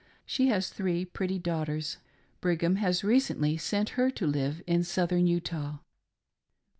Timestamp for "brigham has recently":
2.41-3.55